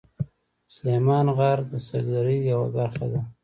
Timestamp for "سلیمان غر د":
0.73-1.73